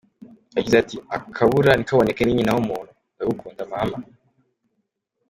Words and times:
Yagize 0.55 0.75
ati” 0.79 0.95
‘akabura 1.15 1.71
ntikaboneke 1.75 2.21
ni 2.23 2.37
nyina 2.37 2.51
w’umuntu’ 2.55 2.91
Ndagukunda 3.15 3.63
Mama”. 3.71 3.97